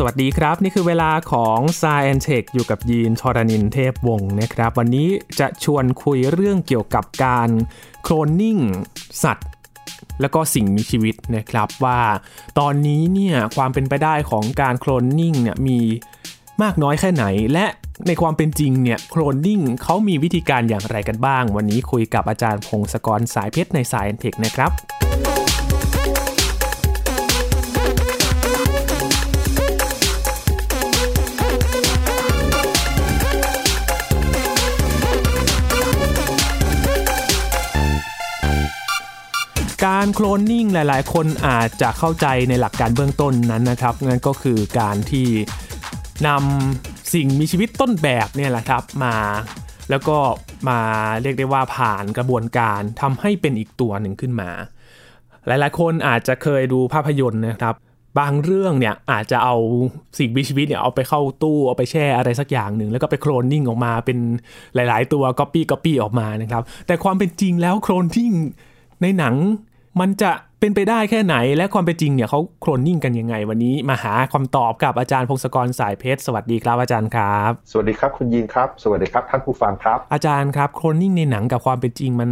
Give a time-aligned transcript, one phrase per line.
[0.00, 5.08] สวัสดีครับ นี่คือเวลาของ s ายแอนเทคอยู่กับยีนทรณินเทพวงศ์นะครับ วันนี้
[5.40, 7.48] จะชวนคุยเรื่องเกี่ยวกับการ
[8.02, 8.58] โคลนนิ่ง
[9.22, 9.48] สัตว์
[10.20, 12.00] แล้วก็สิ่งมีชีวิตนะครับว่า
[12.58, 15.78] ตอนนี้เนี่ยความเป็นไปได้ของการโคลนนิ่งเนี่ยมี
[16.62, 17.66] มากน้อยแค่ไหน และ
[18.06, 24.72] ในความเป็นจริงเนี่ยโคลนนิ่งเขามีวิธีการอย่างไรกันบ้าง วันนี้คุยกับอาจารย์พงศกรสายเพชรในสายแอนเทคนะครับ
[39.86, 45.28] การโคลนนิ่งหลาย ๆ คนอาจจะเข้าใจในหลักการเบื้องต้นนั้นนะครับ นั่นก็คือการที่
[46.26, 49.16] นำสิ่งมีชีวิตต้นแบบเนี่ยแหละครับมา
[49.90, 50.16] แล้วก็
[50.68, 50.78] มา
[51.22, 54.50] เรียกได้ว่าผ่านกระบวนการทำให้เป็นอีกตัวหนึ่งขึ้นมา
[55.46, 57.74] หลายๆ คนอาจจะเคยดูภาพยนตร์นะครับ
[58.18, 59.56] บางเรื่องเนี่ยอาจจะเอา
[60.18, 64.18] สิ่งมีชีวิตเนี่ยเอาไปเข้าตู้เอาไปแช่อะไรสักอย่างหนึ่งแล้วก็ไปโคลนนิ่งออกมาเป็น
[64.74, 68.32] หลาย ๆ ตัวก๊อปปี้ก๊อปปี้ออกมานะครับ แต่ความเป็นจริงแล้วโคลนนิ่ง
[69.02, 69.34] ในหนัง
[70.00, 82.30] มันจะเป็นไปได้แค่ไหนและความเป็นจริงเนี่ยเขาโคลนนิ่งกันยังไง วันนี้มาหาคำตอบกับอาจารย์พงศกรสายเพชรสวัสดีครับอาจารย์ครับ สวัสดีครับคุณยีนครับ สวัสดีครับท่านผู้ฟังครับ อาจารย์ครับโคลนนิ่งในหนังกับความเป็นจริงมัน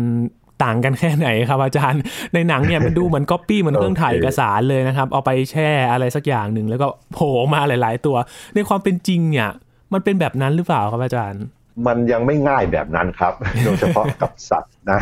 [0.64, 2.00] ต่างกันแค่ไหนครับอาจารย์
[2.34, 8.16] ในหนังเนี่ยมันดูเหมือนก๊อปปี้เหมือนเครื่องถ่ายเอกสารเลยนะครับ เอาไปแช่อะไรสักอย่างหนึ่งแล้วก็โผล่มาหลาย ๆ ตัว
[8.54, 9.48] ในความเป็นจริงเนี่ย
[9.92, 11.42] มันเป็นแบบนั้นหรือเปล่าครับอาจารย์
[11.86, 13.32] มันยังไม่ง่ายแบบนั้นครับ
[13.64, 15.00] โดยเฉพาะกับสัตว์นะ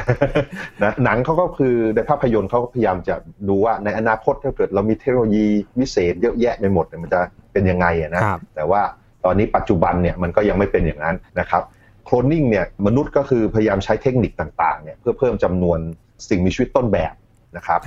[0.83, 3.14] นะหนังเขาก็คือในภาพยนตร์เขาก็พยายามจะ
[3.48, 5.47] ดูว่าในอนาคตถ้าเกิดเรามีเทคโนโลยี
[5.78, 7.20] วิเศษเยอะแยะไปหมดเนี่ยมันจะ
[7.52, 8.22] เป็นยังไงอะนะ
[8.55, 8.83] แต่ว่า
[9.25, 11.62] ตอนนี้ปัจจุบันเนี่ยมันก็ยังไม่เป็นอย่างนั้นนะครับ
[12.05, 15.78] โคลนนิ่งเนี่ยมนุษย์ก็คือพยายามใช้เทคนิคต่างๆเนี่ยเพื่อเพิ่มจำนวน
[16.28, 17.14] สิ่งมีชีวิตต้นแบบ
[17.56, 17.80] นะครับ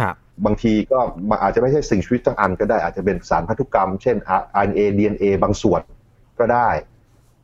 [0.45, 0.99] บางทีก็
[1.41, 4.15] อาจจะไม่ใช่สิ่งชีวิตทั้งอันก็ได้อาจจะเป็นสารพันธุกรรม เช่น
[4.63, 5.81] RNA DNA บางส่วน
[6.39, 6.69] ก็ได้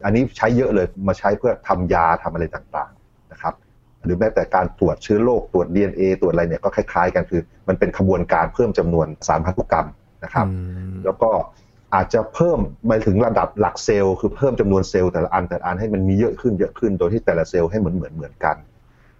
[0.05, 3.53] อันนี้ใช้เยอะเลยมาใช้เพื่อทำยาทำอะไรต่างๆนะครับ
[4.03, 9.87] หรือแม้แต่การตรวจเชื้อโรคตรวจ DNA ตรวจอะไรเนี่ยก็คล้ายๆ กันคือ มันเป็นขบวนการเพิ่มจำนวนสารพันธุกรรม
[10.23, 10.47] นะครับ
[11.05, 11.31] แล้วก็
[11.95, 18.55] อาจจะเพิ่มไปถึงระดับหลักเซลล์คือเพิ่มจำนวนเซลล์แต่ละอันแต่ละอันให้มันมีเยอะขึ้นเยอะขึ้นโดยที่แต่ละเซลล์ให้เหมือนเหมือนเหมือนกัน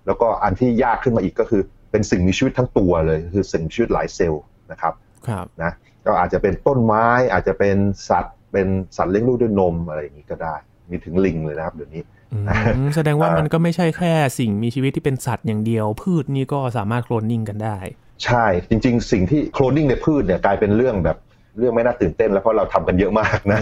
[0.06, 1.62] แล้วก็อันที่ยากขึ้นมาอีกก็คือ
[1.92, 4.94] เป็นสิ่งมีชีวิตทั้งตัวเลย คือสิ่งมีชีวิตหลายเซลล์นะครับ
[5.28, 5.72] ครับนะ
[6.06, 7.78] ก็อาจจะเป็นต้นไม้อาจจะเป็น
[8.10, 10.56] สัตว์ เป็นสัตว์เลี้ยงลูกด้วยนมอะไรอย่างนี้ก็ได้
[10.90, 12.04] มีถึงลิงเลยนะครับเดี๋ยวนี้
[12.96, 17.78] แสดงว่ามันก็ไม่ใช่แค่สิ่งมีชีวิตที่เป็นสัตว์อย่างเดียว พืชนี่ก็สามารถโคลนนิ่งกันได้
[18.26, 21.18] ใช่จริง ๆ สิ่งที่โคลนนิ่งในพืชเนี่ยกลายเป็นเรื่องแบบ
[21.60, 23.60] เรื่องไม่น่าตื่นเต้นแล้วเพราะเราทำกันเยอะมากนะ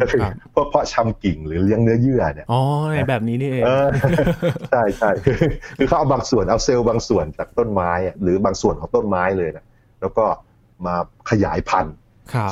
[0.00, 0.22] ก็คือ
[0.54, 2.62] พวกเพาะชำกิ่งหรือเลี้ยงเนื้อเยื่อเนี่ยอ๋อ
[3.08, 3.64] แบบนี้นี่เอง
[4.70, 5.10] ใช่ใช่
[5.78, 7.90] คือเขาเอาบางส่วนเอาเซลล์บางส่วนจากต้นไม้
[8.22, 9.64] หรือบางส่วนของต้นไม้เลยนะ
[10.00, 10.24] แล้วก็
[10.86, 10.94] มา
[11.30, 11.94] ขยายพันธุ์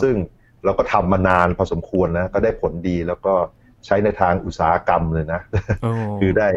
[0.02, 0.14] ซึ่ง
[0.64, 3.34] เราก็ทำมานานพอสมควรนะก็ได้ผลดีแล้วก็
[3.86, 5.40] ใช้ในทางอุตสาหกรรมเลยนะ
[6.20, 6.48] คือได้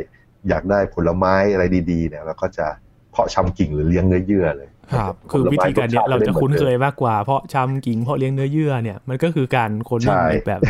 [0.50, 2.68] อยากได้ผลไม้อะไรดีๆเนี่ยเราก็จะ
[3.12, 10.62] เพาะชำกิ่งหรือเลี้ยงเนื้อเยื่อเลยครับคือวิธีการเนี้ยเราจะคุ้นเคยมากกว่าเพราะชำกิ่งเพราะเลี้ยงเนื้อเยื่อเนี่ยมันก็คือการคนนิ่งแบบ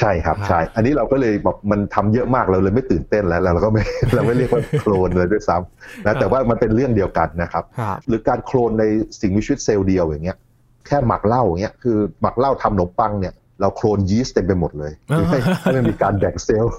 [0.00, 3.82] ใช่ครับใช่ อันนี้เราก็เลยบอกมันทำเยอะมากเราเลยไม่ตื่นเต้นแล้วเราก็ไม่
[4.14, 7.64] เราไม่เรียกว่าโคลนเลยด้วยซ้ำนะแต่ว่ามันเป็นเรื่องเดียวกันนะครับ
[8.08, 8.84] หรือการโคลนใน
[9.20, 10.38] สิ่งมีชีวิตเซลล์เดียวอย่างเงี้ย
[10.86, 14.92] แค่หมักเหล้าอย่างเงี้ยคือหมักเหล้าทำขนมปังเนี่ยเราโคลนยีสต์เต็มไปหมดเลย
[15.28, 16.74] ให้ให้มันมีการแบ่งเซลล์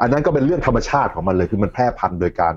[0.00, 2.54] อันนั้นก็เป็นเรื่องธรรมชาติของมันเลย คือมันแพร่พันธุ์โดยการ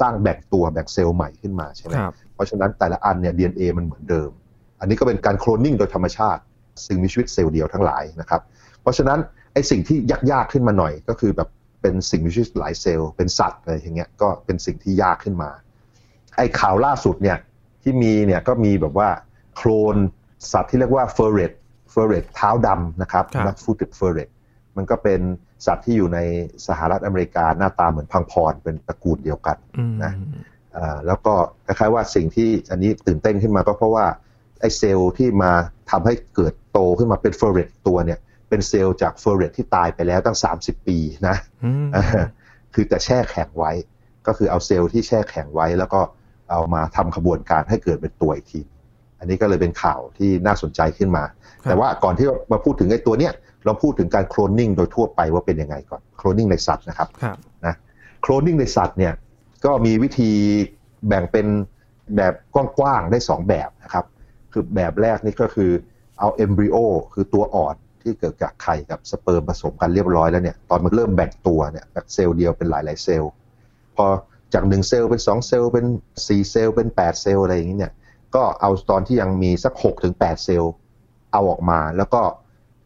[0.00, 1.94] สร้างแบ่งตัวแบ่งเซลล์ใหม่ขึ้นมาใช่ไหม
[2.34, 4.30] เพราะฉะนั้นแต่ละอันเนี่ย DNA มันเหมือนเดิม
[4.80, 6.40] อันนี้ก็เป็นการโคลนนิ่งโดยธรรมชาติ
[6.86, 8.40] สิ่งมีชีวิตเซลล์เดียวทั้งหลายนะครับ
[8.82, 9.18] เพราะฉะนั้น
[9.52, 9.98] ไอ้สิ่งที่
[10.30, 11.48] ยากๆขึ้นมาหน่อย ก็คือแบบ
[11.82, 15.50] เป็นสิ่งมีชีวิตหลายเซลล์เป็นสัตว์อะไรอย่างเงี้ยก็เป็นสิ่งที่ยากขึ้นมา
[16.36, 17.38] ไอ้ข่าวล่าสุดเนี่ย
[17.82, 19.08] ที่มีเนี่ยก็มีแบบว่า
[19.56, 19.96] โคลน
[20.52, 21.52] สัตว์ที่เรียกว่าเฟอร์เรต
[21.90, 24.28] เฟอร์เรตเท้าดำนะครับ black-footed ferret
[24.76, 25.20] มันก็เป็น
[25.66, 26.18] สัตว์ที่อยู่ใน
[26.66, 29.56] สหรัฐอเมริกาหน้าตาเหมือนพังพอนเป็นตระกูลเดียวกัน
[30.04, 30.12] นะ
[31.06, 31.34] แล้วก็
[31.66, 34.06] คล้ายๆว่าสิ่งที่อันนี้ตื่นเต้นขึ้นมาก็เพราะว่า
[34.60, 35.52] ไอ้เซลล์ที่มา
[35.90, 38.18] ทำให้เกิดโตขึ้นมาเป็นเฟอร์เรตตัวเนี่ย
[38.48, 40.98] เป็นเซลล์จากเฟอร์เรตที่ตายไปแล้วตั้ง 30 ปี
[41.28, 41.36] นะ
[42.74, 43.72] คือแต่แช่แข็งไว้
[44.26, 46.00] ก็คือเอาเซลล์ที่แช่แข็งไว้ แล้วก็
[46.50, 48.60] เอามาทำขบวนการให้เกิดเป็นตัวอีกที
[49.18, 51.24] อันนี้ก็เลยเป็นข่าวที่น่าสนใจขึ้นมา
[51.62, 53.32] แต่ว่าก่อนที่มาพูดถึงไอ้ตัวเนี้ย
[53.64, 57.08] เราพูดถึงการโคลนนิ่งโดยทั่วไปว่าเป็นยังไงก่อนโคลนนิ่งในสัตว์นะครับ
[57.66, 57.74] นะ
[58.22, 59.14] โคลนนิ่งในสัตว์เนี่ย
[59.64, 60.30] ก็มีวิธี
[61.08, 61.46] แบ่งเป็น
[62.16, 64.04] แบบกว้างๆได้ 2 แบบนะครับ
[64.52, 65.70] คือแบบแรกนี่ก็คือ
[66.18, 66.76] เอา embryo
[67.12, 73.32] คือตัวอ่อนที่เกิดจากไข่กับสเปิร์มผสมกันเรียบร้อยแล้วเนี่ยตอนมันเริ่มแบ่งตัวเนี่ยจากเซลล์เดียวเป็นหลายๆเซลล์
[73.96, 74.06] พอ
[74.54, 75.86] จาก1เซลล์เป็น 2 เซลล์เป็น
[76.16, 77.92] 4 เซลล์เป็น 8 เซลล์อะไรอย่างนี้เนี่ย
[78.36, 80.72] ก็เอาตอนที่ยังมีสัก6ถึง8เซลล์
[81.32, 82.22] เอาออกมา แล้วก็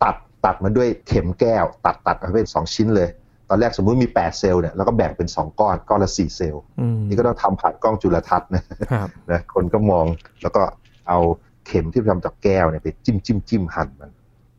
[0.02, 3.08] ตัดตัดมาด้วยเข็มแก้ว ตัดตัดมาเป็นสองชิ้นเลย
[3.48, 6.62] ตอนแรกสมมุติมี8เซลล์เนี่ยแล้วก็แบ่งเป็น2ก้อนก้อนละ4เซลล์
[7.08, 8.64] นี่ก็ต้องทำผ่านกล้องจุลทรรศน์นะ
[9.30, 10.06] นะคนก็มอง
[10.42, 10.62] แล้วก็
[11.08, 11.18] เอา
[11.66, 14.10] เข็มที่ทำจากแก้วเนี่ยไปจิ้มจิ้มจิ้มหั่นมัน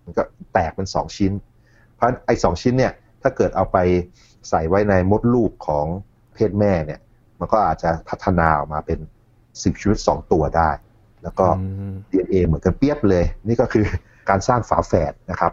[0.03, 0.23] มันก็
[0.53, 1.31] แตกเป็น2ชิ้น
[1.95, 3.77] เพราะไอ้สชิ้นเนี่ยถ้าเกิดเอาไป
[4.49, 5.85] ใส่ไว้ในมดลูกของ
[6.33, 6.99] เพศแม่เนี่ย
[7.39, 8.99] มันก็อาจจะพัฒนาออกมาเป็น
[9.61, 10.69] สิ่งชีวิตสองตัวได้
[11.23, 11.45] แล้วก็
[12.11, 13.85] DNA เหมือนกันเปียบเลย นี่ก็คือ
[14.29, 15.51] การสร้างฝาแฝดนะครับ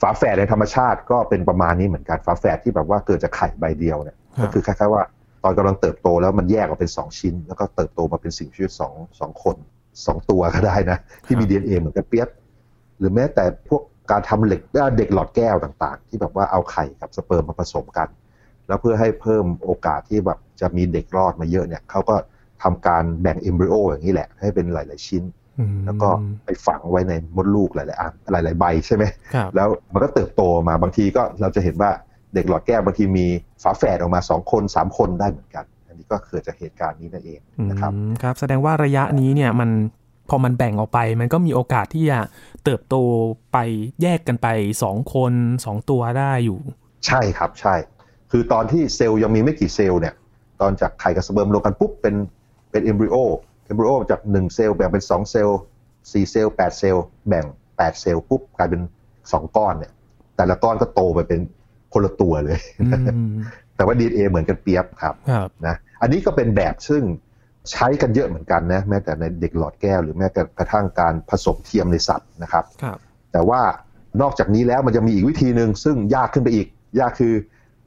[0.00, 5.02] ฝาแฝดในธรรมชาติก็เป็นประมาณนี้เหมือนกันฝาแฝดที่แบบว่าเกิดจากไข่ใบเดียวเนี่ยก็คือคล้ายๆว่า
[5.44, 9.56] ตอนกำลังเติบโตแล้วมันแยกออกเป็นสองชิ้น แล้วก็เติบโตมาเป็นสิ่งชีวิตสองสองคน
[10.06, 12.28] สองตัวก็ได้นะที่มี DNA เหมือนกันเปียบ
[12.98, 14.60] หรือแม้แต่พวกการทำเหล็ก
[14.96, 18.08] เด็กหลอดแก้วต่างๆ ที่แบบว่าเอาไข่กับสเปิร์มมาผสมกัน
[18.68, 22.14] แล้วเพื่อให้เพิ่มโอกาสที่แบบจะมีเด็กรอดมาเยอะเนี่ยเขาก็
[22.62, 25.24] ทำการแบ่งเอมบริโออย่างนี้แหละ ให้เป็นหลาย ๆ ชิ้น
[25.86, 26.08] แล้วก็
[26.44, 29.04] ไปฝังไว้ในมดลูกหลายๆอันหลาย ๆ ใบใช่ไหม
[29.54, 31.90] แล้วมันก็เติบโตมาบางทีก็เราจะเห็นว่า
[32.34, 33.26] เด็กหลอดแก้วบางทีมี
[33.62, 37.40] ฝาแฝดออกมาสองคนสามคนได้เหมือนกัน อันนี้ก็เกิดจากเหตุการณ์นี้นั่นเอง
[37.70, 39.70] นะครับครับ แสดงว่าระยะนี้เนี่ยมัน
[40.28, 42.18] พอมันแบ่งออกไปมันก็มีโอกาสที่จะ
[42.64, 42.94] เติบโต
[43.52, 43.58] ไป
[44.02, 44.48] แยกกันไป
[44.82, 45.32] สองคน
[45.64, 46.58] สองตัวได้อยู่
[47.06, 47.74] ใช่ครับใช่
[48.30, 50.14] คือตอนที่เซลล์ยังมีไม่กี่เซลล์เนี่ย
[50.60, 52.14] ตอนจากไข่กับสเปิร์มรวมกันปุ๊บเป็น
[52.70, 55.60] เป็น embryo embryo จากหนึ่งเซลล์แบ่งเป็นสองเซลล์
[56.12, 57.44] สี่เซลล์แปดเซลล์ แบ่ง
[57.76, 58.80] แปดเซลล์ปุ๊บกลายเป็น
[59.32, 59.92] สองก้อนเนี่ย
[60.36, 61.40] แต่ละก้อนก็โตไปเป็น
[61.92, 62.60] คนละตัวเลย
[63.76, 65.14] แต่ว่าดีเอ็นเอเหมือนกันเปี๊ยบครับ
[65.66, 67.02] นะ อันนี้ก็เป็นแบบซึ่ง
[67.70, 70.26] ใช้กันเยอะเหมือนกันนะ แม้แต่ในเด็กหลอดแก้วหรือแม้
[70.58, 72.64] กระทั่งการผสมเทียมในสัตว์นะครับ
[73.32, 73.60] แต่ว่า
[74.22, 76.66] นอกจากนี้แล้วมันจะมีอีกวิธีหนึ่งซึ่งยากขึ้นไปอีก
[77.00, 77.34] ยากคือ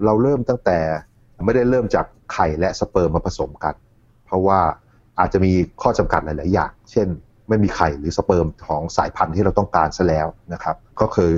[0.06, 0.80] เราเริ่มตั้งแต่
[1.45, 3.74] ไม่ได้เริ่มจากไข่และสเปิร์มมาผสมกัน
[4.31, 4.60] เพราะว่า
[5.19, 5.51] อาจจะมี
[5.81, 7.07] ข้อจำกัดหลาย ๆ อย่าง เช่น
[7.48, 11.31] ไม่มีไข่หรือสเปิร์มของสายพันธุ์ที่เราต้องการซะแล้วนะครับ ก็คือ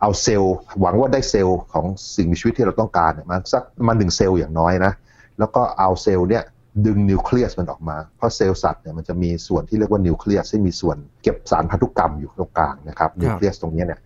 [0.00, 1.86] เอาเซลล์หวังว่าได้เซลล์ของ
[2.16, 4.92] สิ่งมีชีวิตที่เราต้องการมาสักมาหนึ่งเซลล์อย่างน้อยนะ
[5.38, 6.42] แล้วก็เอาเซลล์เนี่ย
[6.86, 14.00] ดึงนิวเคลียสมันออกมา เพราะเซลล์สัตว์เนี่ยมันจะมีส่วนที่เรียกว่านิวเคลียสซึ่งมีส่วนเก็บสารพันธุกรรมอยู่ตรงกลางนะครับนิวเคลียสตรงนี้เนี่ย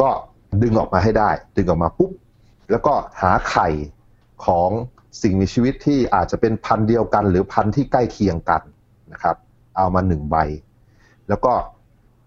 [0.00, 0.08] ก็
[0.62, 2.10] ดึงออกมาให้ได้ ดึงออกมาปุ๊บ
[2.70, 3.68] แล้วก็หาไข่
[4.44, 4.70] ของ
[5.20, 8.62] สิ่งมีชีวิตที่อาจจะเป็นพันธุ์เดียวกัน หรือพันธุ์ที่ใกล้เคียงกัน
[9.12, 9.36] นะครับ
[9.76, 10.36] เอามาหนึ่งใบ
[11.28, 11.52] แล้วก็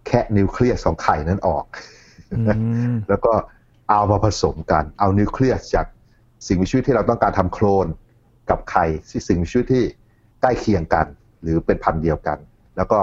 [0.07, 1.65] แคะนิวเคลียสของไข่นั้นออก
[3.09, 3.33] แล้วก็
[3.89, 5.85] เอามาผสมกัน เอานิวเคลียสจาก
[6.47, 7.87] สิ่งมีชีวิตที่เราต้องการทำโคลน
[8.49, 9.83] กับไข่ที่สิ่งมีชีวิตที่
[10.41, 11.05] ใกล้เคียงกัน
[11.41, 12.37] หรือเป็นพันธุ์เดียวกัน
[12.77, 12.99] แล้วก็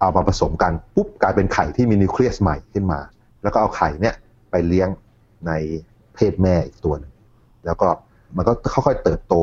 [0.00, 3.00] เอามาผสมกันปุ๊บกลายเป็นไข่ที่มีนิวเคลียสใหม่ขึ้นมา
[3.42, 4.14] แล้วก็เอาไข่เนี่ย
[4.50, 4.88] ไปเลี้ยง
[5.46, 5.52] ใน
[6.14, 7.12] เพศแม่อีกตัวนึง
[7.66, 7.88] แล้วก็
[8.36, 8.52] มันก็
[8.86, 9.34] ค่อยๆเติบโต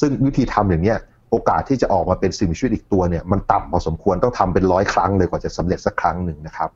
[0.00, 0.98] ซึ่งวิธีทำอย่างเนี้ย
[1.30, 6.70] โอกาสที่จะออกมาเป็นสิ่งมีชีวิตอีกตัวเนี่ยมันต่ำพอสมควรต้องทำเป็นร้อยครั้งเลยกว่าจะสำเร็จสักครั้งหนึ่งนะครับ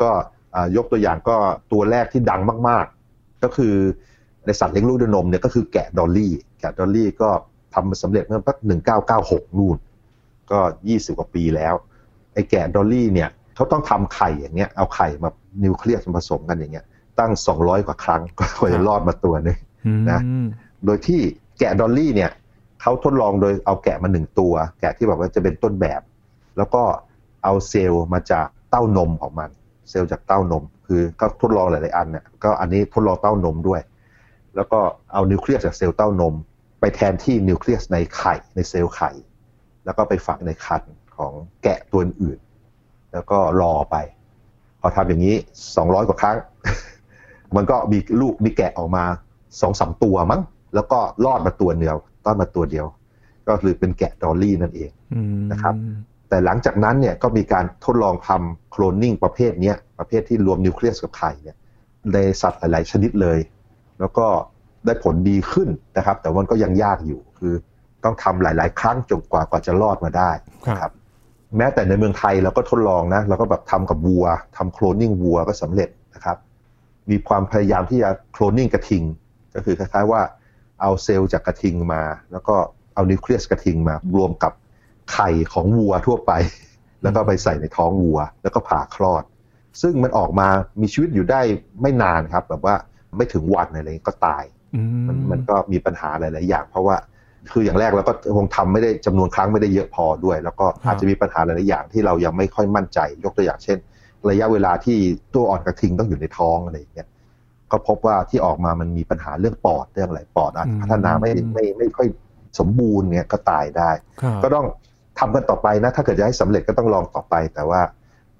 [0.00, 0.10] ก็
[0.76, 1.36] ยกตัวอย่างก็
[1.72, 3.74] ตัวแรกที่ดังมากๆ ก็คือ
[4.46, 7.30] ในสัตว์เลี้ยงลูกด้วยนมเนี่ยก็คือแกะดอลลี่แกะดอลลี่ก็
[7.74, 9.76] ทำมาสำเร็จเมื่อปีหนึ่งเก้าเก้าหกนู่น
[10.50, 10.58] ก็
[10.88, 11.74] ยี่สิบกว่าปีแล้ว
[12.34, 15.30] ไอ้แกะดอลลี่เนี่ยเขาต้องทำไข่อย่างเงี้ยเอาไข่มา
[15.64, 16.84] นิวเคลียสผสมกันอย่างเงี้ย
[17.18, 19.58] ตั้งสองร้อยกว่าครั้งก็กว่าจะรอดมาตัวนึง
[20.10, 20.20] นะ
[20.84, 21.20] โดยที่
[21.58, 22.30] แกะดอลลี่เนี่ย
[22.80, 26.00] เขาทดลองโดยเอาแกะมาหนึ่งตัว แกะที่แบบว่าจะเป็นต้นแบบ
[26.56, 26.82] แล้วก็
[27.44, 29.50] เอาเซลล์มาจากเต้านมของมัน
[29.90, 33.80] เซลล์จากเต้านม คือเขาทดลองหลายๆอันเนี่ยก็อันนี้ทดลองเต้านมด้วย
[34.56, 34.80] แล้วก็
[35.12, 36.34] เอานิวเคลียสจากเซลล์เต้านม
[36.80, 39.10] ไปแทนที่นิวเคลียสในไข่ในเซลล์ไข่
[39.84, 40.82] แล้วก็ไปฝังในครรภ์
[41.16, 42.38] ของแกะตัวอื่น
[43.12, 43.96] แล้วก็รอไป
[44.80, 45.36] พอทำอย่างนี้
[45.76, 46.36] สองร้อยกว่าครั้ง
[47.56, 49.04] มันก็มีลูกมีแกะออกมา
[49.60, 50.40] สองสามตัวมั้ง
[50.74, 52.86] แล้วก็รอดมาตัวเดียวรอดมาตัวเดียว
[53.48, 54.90] ก็คือเป็นแกะดอลลี่นั่นเอง
[55.52, 55.74] นะครับ
[56.28, 61.56] แต่หลังจากนั้นเนี่ยก็มีการทดลองทำโคลนนิ่งประเภทนี้ประเภทที่รวมนิวเคลียสกับไข่เนี่ย
[62.12, 63.38] ในสัตว์หลาย ๆ ชนิดเลย
[64.00, 64.26] แล้วก็
[64.86, 67.54] ได้ผลดีขึ้นนะครับ แต่มันก็ยังยากอยู่คือ
[68.04, 70.30] ต้องทำหลาย ๆ ครั้งจนกว่ากว่าจะรอดมาได้
[70.80, 70.92] ครับ
[71.56, 74.26] แม้แต่ในเมืองไทยเราก็ทดลองนะเราก็แบบทำกับวัว
[74.56, 76.36] ทำโคลนนิ่งวัวก็สำเร็จนะครับ
[77.10, 79.02] มีความพยายามที่จะโคลนนิ่งกระทิง
[79.54, 80.20] ก็คือคล้าย ๆ ว่า
[80.82, 82.54] เอาเซลล์จากกระทิงมา แล้วก็
[82.94, 84.52] เอานิวเคลียสกระทิงมารวมกับ
[85.12, 86.32] ไข่ของวัวทั่วไป
[87.02, 89.24] แล้วก็ไปใส่ในท้องวัว แล้วก็ผ่าคลอด
[89.82, 90.48] ซึ่งมันออกมา
[90.80, 91.40] มีชีวิตอยู่ได้
[91.82, 92.74] ไม่นานครับ แบบว่า
[93.16, 94.44] ไม่ถึงวันอะไรก็ตาย
[95.08, 96.96] มันมันก็มีปัญหาหลาย ๆ อย่าง เพราะว่า
[97.52, 103.78] คืออย่างแรกเราก็คงทำไม่ได้จำนวนครั้งไม่ได้เยอะพอด้วย แล้วก็อาจจะมีปัญหาหลาย ๆ อย่างที่เรายังไม่ค่อยมั่นใจ ยกตัวอย่างเช่น
[104.30, 104.98] ระยะเวลาที่
[105.34, 107.08] ตัวอ่อนกระทิงต้องอยู่ในท้องอะไรอย่างเงี้ย
[107.72, 112.08] ก็พบว่าที่ออกมามันมีปัญหาเรื่องปอดเรื่องอะไรปอดอาจพัฒนาไม่ไม่ไม่ค่อย
[112.58, 113.90] สมบูรณ์เนี่ยก็ตายได้
[114.42, 114.66] ก็ต้อง
[115.18, 117.80] ทำกันต่อไปนะ ถ้าเกิดจะให้สำเร็จก็ต้องลองต่อไป แต่ว่า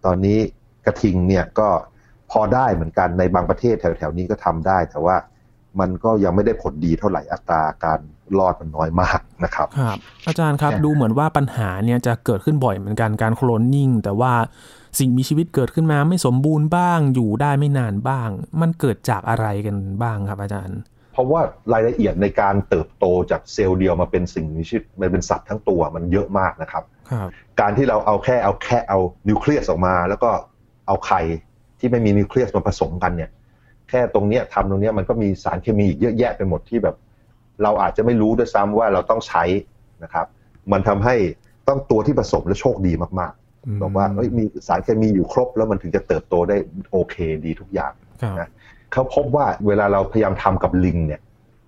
[0.05, 0.39] ตอนนี้
[0.87, 1.69] กระทิงเนี่ยก็
[2.31, 5.17] พอได้เหมือนกันในบางประเทศแถวๆนี้ก็ทำได้ แต่ว่า
[5.81, 8.01] มันก็ยังไม่ได้ผลดีเท่าไหร่อัตราการ
[8.39, 14.33] รอดมันน้อยมากนะครับครับ อาจารย์ครับดูเหมือนว่าปัญหาเนี่ยจะเกิดขึ้นบ่อยเหมือนกันการโคลนนิ่ง แต่ว่า
[14.99, 18.29] สิ่งมีชีวิตเกิดขึ้นมาไม่สมบูรณ์บ้าง อยู่ได้ไม่นานบ้าง
[18.61, 20.79] มันเกิดจากอะไรกันบ้างครับอาจารย์
[21.13, 21.41] เพราะว่า
[21.73, 27.29] รายละเอียดในการเติบโตจากเซลล์เดียวมาเป็นสิ่งมีชีวิตมันเป็นสัตว์ทั้งตัวมันเยอะมากนะครับครับ
[27.61, 28.99] การที่เราเอาแค่เอาแค่เอา
[29.29, 30.31] นิวเคลียสออกมา แล้วก็
[30.87, 31.21] เอาไข่
[31.79, 33.31] ที่ไม่มีนิวเคลียสมาผสมกันเนี่ย
[33.93, 36.97] แค่ตรงเนี้ยทำตรงเนี้ยมันก็มีสารเคมีอีกเยอะแยะไปหมดที่แบบ
[37.63, 39.45] เราอาจจะไม่รู้ด้วยซ้ำว่าเราต้องใช้
[40.03, 40.27] นะครับ
[40.73, 41.15] มันทำให้
[41.69, 43.33] ต้องตัวที่ผสมและโชคดีมาก
[43.83, 44.07] บอกว่า
[44.39, 46.57] มีสารเคมีอยู่ครบ แล้วมันถึงจะเติบโตได้
[46.93, 47.93] โอเคดีทุกอย่าง
[48.41, 48.49] นะ
[48.93, 51.21] เขาพบว่าเวลาเราพยายามทำกับลิงเนี่ย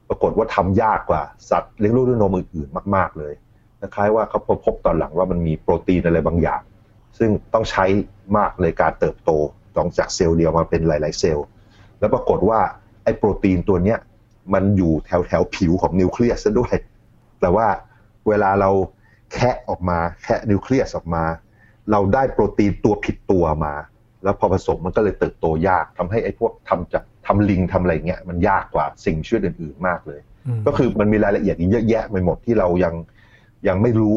[0.08, 3.34] ปรากฏว่าทำยากกว่าสัตว์เลี้ยงลูกด้วยนมอื่นๆมาก ๆเลย
[3.94, 6.62] คล้ายว่าเขาพบตอนหลังว่ามันมีโปรตีนอะไรบางอย่าง
[7.18, 7.84] ซึ่งต้องใช้
[8.36, 9.30] มากในการเติบโต
[9.76, 11.46] ต้องจากเซลล์เดียวมาเป็นหลาย ๆ เซลล์
[12.04, 12.60] แล้วปรากฏว่า
[13.04, 13.98] ไอ้โปรตีนตัวเนี้ย
[14.54, 16.74] มันอยู่แถวแถวผิวของนิวเคลียสซะด้วย
[17.40, 17.66] แต่ว่า
[18.28, 18.70] เวลาเรา
[19.32, 21.24] แคะออกมาแคะนิวเคลียสออกมา
[21.90, 23.74] เราได้โปรตีนตัวผิดตัวมา
[24.24, 30.20] แล้วพอผสมมันก็เลยเติบโตยากทำให้ไอ้พวกทำจากทำลิงทำอะไรเงี้ยมันยากกว่าสิ่งช่วยอื่นๆมากเลย
[30.66, 32.94] ก็คือมันมีรายละเอียดอีกเยอะแยะไปหมดที่เรายัง
[33.68, 34.16] ยังไม่รู้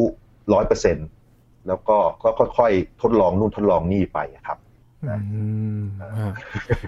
[0.52, 0.96] ร้อยเปอร์เซ็น
[1.66, 2.28] แล้วก็ก็
[2.58, 4.58] ค่อยๆทดลองนู่นทดลองนี่ไปครับ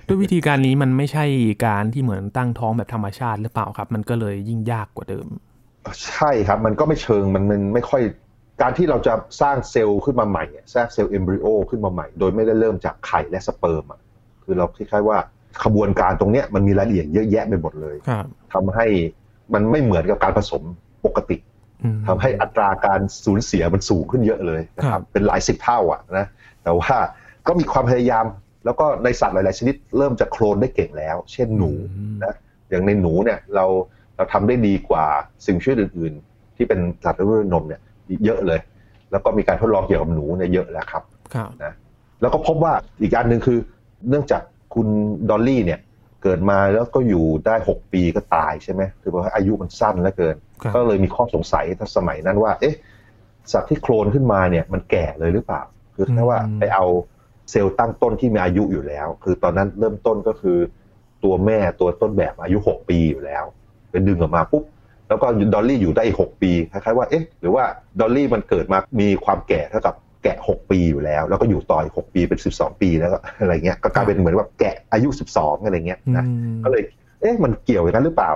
[0.06, 1.24] ด้วยวิธีการนี้มันไม่ใช่
[1.66, 5.26] การที่เหมือนตั้งท้องแบบธรรมชาติหรือเปล่าครับ มันก็เลยยิ่งยากกว่าเดิม
[6.06, 8.02] ใช่ครับ มันก็ไม่เชิงมันมันไม่ค่อย
[8.62, 14.00] การที่เราจะสร้างเซลล์ขึ้นมาใหม่สร้างเซลล์เอมบริโอขึ้นมาใหม่ โดยไม่ได้เริ่มจากไข่และสเปิร์มอะ
[14.44, 15.18] คือเราคล้ายๆว่า
[15.64, 17.96] ขบวนการตรงเนี้ยมันมีรายละเอียดเยอะแยะไปหมดเลย
[18.52, 18.86] ทำให้
[19.54, 20.62] มันไม่เหมือนกับการผสม
[21.06, 21.36] ปกติ
[22.06, 26.26] ทำให้อัตราการสูญเสียมันสูงขึ้นเยอะเลยนะครับเป็นหลายสิบเท่าอะนะ
[26.62, 26.94] แต่ว่า
[27.46, 28.24] ก็มีความพยายาม
[28.64, 31.72] แล้วก็ในสัตว์หลาย ๆ ชนิดเริ่มจะโคลนได้เก่งแล้ว เช่นหนู
[32.24, 32.34] นะ
[32.70, 33.66] อย่างในหนูเนี่ยเรา
[34.16, 35.06] เราทำได้ดีกว่า
[35.46, 37.80] สิ่งช่วยอื่น ๆ ที่เป็นสัตว์รุ่นนมเนี่ย
[38.24, 38.60] เยอะเลย
[39.10, 41.02] แล้วก็มีการทดลองเกี่ยวกับหนูเนี่ยเยอะแล้วครับ
[41.64, 41.72] นะ
[42.20, 43.58] แล้วก็พบว่าอีกอันหนึ่งคือ
[44.08, 44.42] เนื่องจาก
[44.74, 44.88] คุณ
[45.30, 45.80] ดอลลี่เนี่ย
[46.22, 50.36] เกิดมาแล้วก็อยู่ได้หกปีก็ตายใช่ไหมคือว่าอายุมันสั้นเหลือเกิน
[50.74, 52.74] ก็เลยมีข้อสงสัยถ้าสมัยนั้นว่า เอ๊ะ
[53.52, 55.62] สัตว์ที่โคลนขึ้นมาเนี่ยมันแก่เลยหรือเปล่า
[55.94, 56.86] คือแค่ว่าไปเอา
[57.50, 60.58] เซลล์ตั้งต้นที่มีอายุอยู่แล้ว คือตอนนั้นเริ่มต้นก็คือ
[61.24, 63.44] ตัวแม่ตัวต้นแบบอายุหกปีอยู่แล้ว
[63.90, 64.64] ไปดึงออกมาปุ๊บ
[65.08, 67.64] แล้วก็ดอลลี่อยู่ได้อีกหกปีคล้ายๆว่าเอ๊ะหรือว่า
[68.00, 76.24] ดอลลี่มันเกิดมามีความแก่เท่ากับแกะหกปีอยู่แล้ว แล้วก็อยู่ต่ออีกหกปีเป็นสิบสองปีแล้วอะไรเงี้ยก็กลายเป็นเหมือนว่าแกะอายุสิบสองอะไรเงี้ยนะ
[76.64, 76.82] ก็เลย
[77.20, 78.30] เอ๊ะมันเกี่ยวกันหรือเปล่า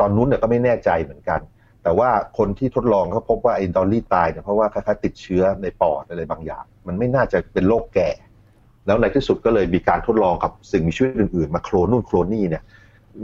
[0.00, 1.40] ตอนนู้นเนี่ยก็ไม่แน่ใจเหมือนกัน
[1.82, 8.10] แต่ว่าคนที่ทดลองเขาพบว่าไอ้ดอลลี่ตายเนี่ยเพราะว่าคล้ายๆติดเชื้อในปอดอะไรบางอย่าง มันไม่น่าจะเป็นโรคแก่
[8.86, 12.62] แล้วในที่สุดก็เลยมีการทดลองกับสิ่งมีชีวิตอื่นๆ มาโคลนนู่นโคลนนี่เนี่ย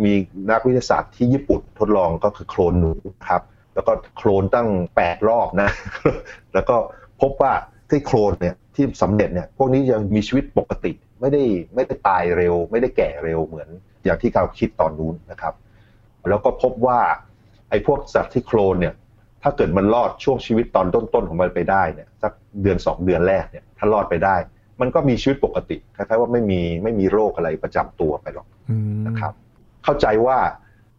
[0.05, 0.15] มี
[0.51, 2.93] นักวิทยาศาสตร์ที่ญี่ปุ่นทดลองก็คือโคลนหนู
[3.29, 3.43] ครับ
[3.75, 5.71] แล้วก็โคลนตั้งแปดรอบนะ
[6.55, 6.77] แล้วก็
[7.21, 7.53] พบว่า
[7.91, 11.43] ที่โคลนเนี่ยที่สำเร็จเนี่ยพวกนี้ยังมีชีวิตปกติ ไม่ได้
[11.75, 13.69] ไม่ได้ตายเร็ว ไม่ได้แก่เร็วเหมือน
[14.05, 15.55] อย่างที่เราคิดตอนนู้นนะครับ
[16.29, 17.01] แล้วก็พบว่า
[17.71, 18.95] ไอ้พวกสัตว์ที่โคลนเนี่ย
[19.43, 24.37] ถ้าเกิดมันรอดช่วงชีวิตตอนต้นๆของมันไปได้เนี่ยสักเดือนสองเดือนแรกเนี่ยถ้ารอดไปได้
[24.81, 28.47] มันก็มีชีวิตปกติคล้ายๆว่าไม่มีไม่มีโรคอะไรประจำตัวไปหรอก
[29.07, 29.33] นะครับ
[29.85, 30.39] เข้าใจว่า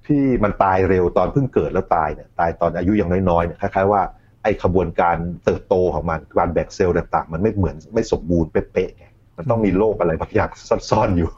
[0.07, 4.01] ที่มันตายเร็วตอนเพิ่งเกิดแล้วตายเนี่ยตายตอนอายุยังน้อยๆเนี่ยคล้ายๆว่า
[4.43, 9.05] ไอ้ขบวนการเติบโตของมันการแบ่งเซลล์ต่างๆ มันไม่เหมือนไม่สมบูรณ์เป๊ะๆไง
[9.37, 10.49] มันต้องมีโรคอะไรบางอย่าง
[10.89, 11.29] ซ่อนๆอยู่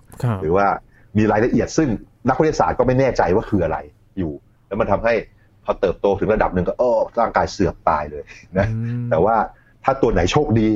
[0.41, 0.67] หรือว่า
[1.17, 1.89] มีรายละเอียดซึ่ง
[2.29, 3.77] นักวิทยาศาสตร์ก็ไม่แน่ใจว่าคืออะไร
[4.17, 4.33] อยู่
[4.67, 5.13] แล้วมันทำให้
[5.63, 8.23] พอเติบโตถึงระดับหนึ่งก็เออร่างกายเสื่อมตายเลย
[8.57, 8.67] นะ
[9.09, 9.35] แต่ว่า
[9.83, 10.69] ถ้าตัวไหนโชคดี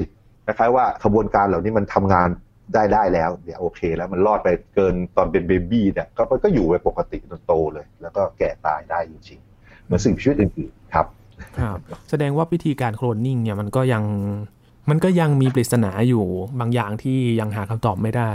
[0.48, 2.30] คล้ายๆว่าขบวนการเหล่านี้มันทำงาน
[2.74, 11.06] ได้ได้แล้วเนี่ยโอเคแล้วมันรอดไปเกินตอนเป็นเบบี้เนี่ยก็ก็อยู่ไปปกติจนโตเลย แล้วก็แก่ตายได้จริงๆเหมือนสิ่งชีวิตอื่นๆครับ
[11.60, 11.78] ครับ
[12.10, 14.04] แสดงว่าวิธีการโคลนนิ่งเนี่ยมันก็ยัง
[14.90, 16.26] มันก็ยังมีปริศนาอยู่
[16.60, 18.32] บางอย่างที่ยังหาคำตอบไม่ได้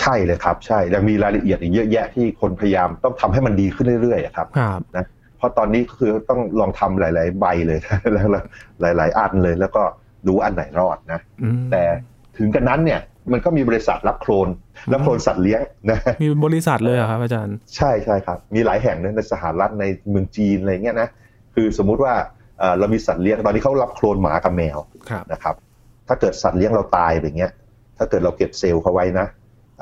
[0.00, 7.78] ใช่เลยครับ ใช่แล้วมีรายละเอียดอีกเยอะแยะที่คนพยายามต้องทำให้มันดีขึ้นเรื่อยๆครับครับนะเพราะตอนนี้ก็คือต้องลองทำหลาย ๆ ใบเลย
[8.12, 8.28] แล้ว
[8.80, 9.82] หลายๆอันเลยแล้วก็
[10.26, 11.20] ดูอันไหนรอดนะ
[11.70, 11.82] แต่
[12.38, 13.00] ถึงกันนั้นเนี่ย
[13.32, 14.48] มันก็มีบริษัทรับโคลน
[14.92, 15.60] รับโคลนสัตว์เลี้ยง
[15.90, 21.08] นะมีบริษัทเลยครับอาจารย์ ใช่ใช่ครับ มีหลายแห่งในสหรัฐในเมืองจีนอะไรเงี้ยนะ
[21.54, 22.14] คือสมมุติว่า
[22.78, 24.78] เรามีสัตว์เลี้ยงตอนนี้เขารับโคลนหมากับแมว
[25.32, 25.54] นะครับ
[26.08, 27.52] ถ้าเกิดสัตว์เลี้ยงเราตายแบบเงี้ย
[27.98, 29.26] ถ้าเกิดเราเก็บเซลล์เขาไว้นะ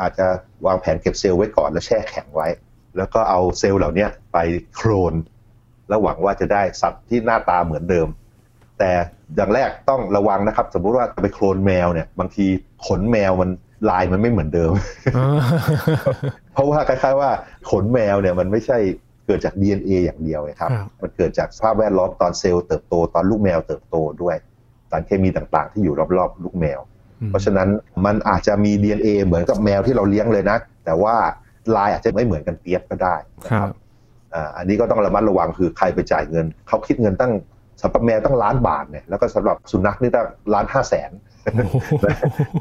[0.00, 0.26] อาจจะ
[0.66, 2.49] วางแผนเก็บเซลล์ไว้ก่อนแล้วแช่แข็งไว้
[2.97, 4.38] แล้วก็เอาเซลล์เหล่านี้ไป
[4.76, 5.14] โคลน
[5.88, 8.09] แล้วหวังว่าจะได้สัตว์ที่หน้าตาเหมือนเดิม
[8.78, 8.90] แต่
[9.37, 12.47] อย่างแรกต้องระวังนะครับ สมมุติว่าไปโคลนแมวเนี่ย บางที
[12.87, 13.50] ขนแมวมัน
[13.90, 14.73] ลายมันไม่เหมือนเดิม
[16.54, 17.30] เพราะว่าคล้ายๆว่า
[17.70, 18.78] ขนแมวเนี่ยมันไม่ใช่
[19.26, 20.70] เกิดจาก DNA อย่างเดียวครับ
[21.02, 24.37] มันเกิดจากสภาพแวดล้อมตอนเซลล์เติบโตตอนลูกแมวเติบโตด้วย
[24.90, 26.80] สารเคมีต่างๆ ที่อยู่รอบๆ ลูกแมว
[27.30, 27.68] เพราะฉะนั้น
[28.06, 31.14] มันอาจจะมี DNA เหมือนกับแมวที่เราเลี้ยงเลยนะ แต่ว่า
[31.76, 33.68] ลายอาจจะไม่เหมือนกันเปียบก็ได้นะครับ
[34.56, 37.32] อันนี้ก็ต้องระมัดระวังคือใครไปจ่ายเงิน เขาคิดเงินตั้ง
[37.80, 41.11] สำหรับแมวตั้งล้านบาทเนี่ยแล้วก็สำหรับสุนัขนี่ตั้งล้านห้าแสน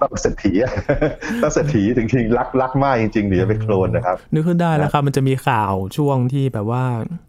[0.01, 0.53] ต้องเศรษฐี
[1.41, 6.83] ต้องเศรษฐีจริงๆรักรักมากจริงๆเดี๋ยวไปโคลนนะครับนึกขึ้นได้แล้วครับมันจะมีข่าวช่วงที่แบบว่า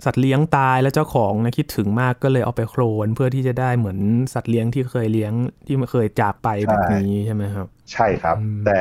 [0.04, 3.98] สัตว์เลี้ยงตายแล้วเจ้าของนะคิดถึงมากก็เลยเอาไปโคลน เพื่อที่จะได้เหมือน
[4.34, 5.32] สัตว์เลี้ยงที่เคยเลี้ยง
[5.66, 8.80] ที่เคยจากไปแบบนี้ใช่ไหมครับ ใช่ครับ แต่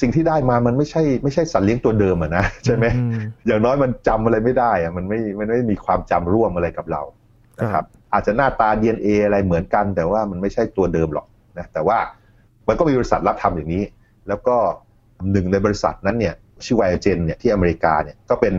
[0.00, 2.84] สิ่งที่ได้มามันไม่ใช่ไม่ใช่สัตว์เลี้ยงตัวเดิมอะนะใช่ไหม
[3.46, 7.02] อย่างน้อยมันจำอะไรไม่ได้อะมันไม่มันไม่มีความจำร่วมอะไรกับเรา
[7.60, 11.26] นะครับ อาจจะหน้าตา DNA อะไรเหมือนกัน แต่ว่ามันไม่ใช่ตัวเดิมหรอก
[11.58, 11.98] นะแต่ว่า
[12.68, 13.84] มันก็มีบริษัทรับทำอย่างนี้
[14.28, 14.56] แล้วก็
[15.32, 18.54] หนึ่งในบริษัทนั้นเนี่ยชื่อไวเจนเนี่ยที่อเมริกาเนี่ยก็เป็น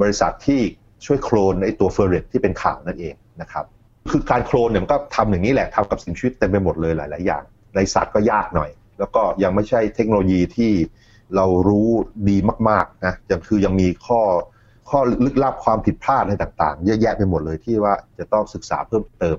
[0.00, 0.60] บริษัทที่
[1.04, 3.64] ช่วยโคลนไอตัวเฟอร์เรตที่เป็นข่าวนั่นเองนะครับ
[4.10, 7.42] คือการโคลนเนี่ยมันก็ทำอย่างนี้แหละทำกับสิ่งชีวิตเต็มไปหมดเลยหลาย ๆ อย่าง
[7.76, 10.72] ในสัตว์ก็ยากหน่อย แล้วก็ยังไม่ใช่เทคโนโลยีที่
[11.36, 11.88] เรารู้
[12.28, 12.36] ดี
[12.68, 14.20] มากๆนะยังคือยังมีข้อ
[14.90, 19.38] ข้อลึกลับความผิดพลาดอะไรต่างๆ เยอะแยะไปหมดเลยที่ว่าจะต้องศึกษาเพิ่มเติม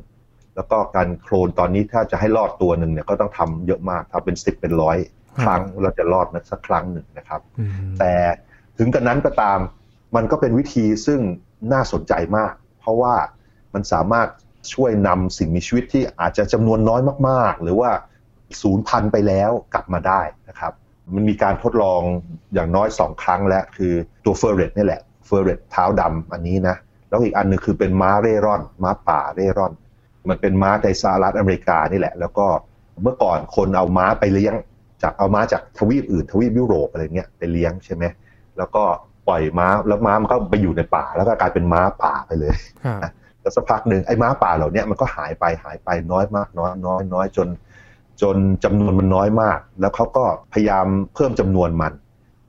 [0.56, 4.98] แล้วก็การโคลนตอนนี้ถ้าจะให้รอดตัวหนึ่งเนี่ยก็ต้องทำเยอะมากทำเป็นสิบเป็นร้อย
[5.44, 7.42] ครั้งเราจะรอดนะสักครั้งหนึ่งนะครับ
[8.00, 8.14] แต่
[8.78, 9.60] ถึงกระนั้นก็ตาม
[10.16, 11.20] มันก็เป็นวิธีซึ่ง
[11.74, 13.16] น่าสนใจมาก เพราะว่า
[13.74, 14.28] มันสามารถ
[14.74, 17.92] ช่วยนำสิ่งมีชีวิตที่อาจจะจำนวนน้อยมากๆ หรือว่า
[18.62, 20.74] ศูนย์พันไปแล้วกลับมาได้นะครับ
[21.16, 22.02] มันมีการทดลอง
[22.54, 23.94] อย่างน้อยสองครั้งแล้ว คือ
[24.26, 26.76] ตัวเฟอร์เรตนี่แหละ เฟอร์เรตเท้าดำอันนี้นะ
[27.10, 29.74] แล้วอีกอันนึงคือเป็นม้าเร่ร่อน ม้าป่าเร่ร่อน
[30.30, 32.48] มันเป็นม้าในสหรัฐอเมริกานี่แหละ แล้วก็
[33.04, 34.56] เมื่อก่อนคนเอาม้าไปเลี้ยง
[35.04, 38.04] จากเอาม้าจากทวีปอื่นทวีปยุโรปอะไรเงี้ยไปเลี้ยงใช่ไหม
[38.58, 38.84] แล้วก็
[39.28, 42.56] ปล่อยม้าแล้วม้ามันก็ไปอยู่ในป่า แล้วก็กลายเป็นม้าป่าไปเลย
[43.42, 47.48] แล้วสักพักหนึ่งไอ้ม้าป่าเหล่านี้มันก็หายไปหายไปน้อยมากน้อยน้อยน้อยจน
[48.22, 51.94] จนจำนวนมันน้อยมาก แล้วเขาก็พยายามเพิ่มจำนวนมัน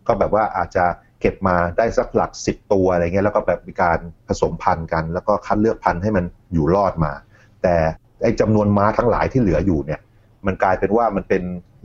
[0.06, 0.84] ก็แบบว่าอาจจะ
[1.20, 3.98] เก็บมาได้สักหลักสิบตัวอะไรเงี้ยแล้วก็แบบมีการ
[4.28, 7.12] ผสมพันธุ์กัน แล้วก็คัดเลือกพันธุ์ให้มันอยู่รอดมา
[7.62, 7.74] แต่
[8.22, 10.00] ไอ้จำนวนม้าทั้งหลายที่เหลืออยู่เนี่ย
[10.46, 11.42] มันกลายเป็นว่ามันเป็น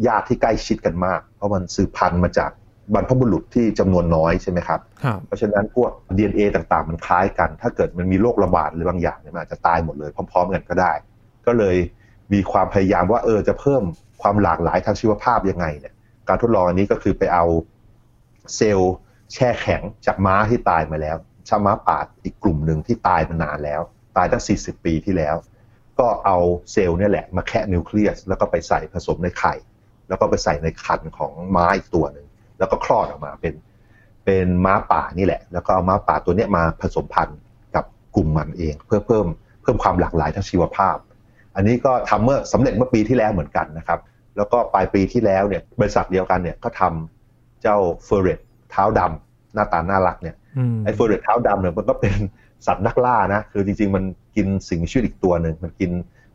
[0.07, 2.51] ญาติที่ใกล้ชิดกันมาก เพราะมันสืบพันธุ์มาจาก
[2.93, 4.79] บรรพบุรุษที่จำนวนน้อยใช่ไหมครับ
[5.25, 10.91] เพราะฉะนั้นพวก DNA ต่างๆ มันคล้ายกัน ถ้าเกิดมันมีโรคระบาดหรือบางอย่างเนี่ยมันอาจจะตายหมดเลยพร้อม ๆ กันก็ได้
[11.47, 11.75] ก็เลย
[12.33, 13.83] มีความพยายามว่าเออจะเพิ่ม
[14.21, 15.93] ความหลากหลายทางชีวภาพยังไงเนี่ย
[16.27, 17.45] การทดลองอันนี้ก็คือไปเอา
[18.55, 18.93] เซลล์
[19.33, 21.17] แช่แข็งจากม้าที่ตายมาแล้ว
[21.49, 23.81] ชาม้าป่าอีกกลุ่มหนึ่งที่ตายมานานแล้ว
[24.17, 25.35] ตายตั้ง 40 ปีที่แล้ว
[25.99, 26.37] ก็เอา
[26.71, 29.53] เซลล์นี่แหละมาแคะนิวเคลียสแล้วก็ไปใส่ผสมในไข่
[30.07, 32.25] แล้วก็ไปใส่ในคันของม้าอีกตัวหนึ่ง
[32.59, 33.53] แล้วก็คลอดออกมาเป็น
[34.25, 37.39] เป็นม้าป่านี่แหละ แล้วก็เอาม้าป่าตัวนี้มาผสมพันธุ์
[37.75, 39.25] กับกลุ่มมันเอง เพื่อเพิ่ม
[39.61, 40.97] เพิ่มความหลากหลายทางชีวภาพ
[41.55, 43.99] อันนี้ก็ทำเมื่อสำเร็จเมื่อปีที่แล้วเหมือนกันนะครับ
[44.37, 46.81] แล้วก็ปลายปีที่แล้วเนี่ยบริษัทเดียวกันเนี่ยก็ท
[47.23, 48.39] เจ้าเฟอร์เรต
[48.71, 50.35] เท้าดำหน้าตาน่ารักเนี่ย
[50.85, 52.13] ไอ้เฟอร์เรตเท้าดำเนี่ยมันก็เป็น
[52.67, 54.03] สัตว์นักล่านะคือจริง ๆ มัน
[54.35, 55.91] กินสิ่งมีชีวิตอีกตัวหนึ่งมันกิน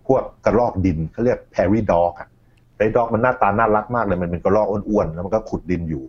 [0.07, 2.29] พวกกระรอกดินเขาเรียก prairie dog อะ
[2.75, 6.05] prairie dog มันหน้าตาน่ารักมากเลยมันเป็นกระรอกอ้วนๆแล้วมันก็ขุดดินอยู่